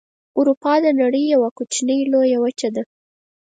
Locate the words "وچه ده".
2.43-2.83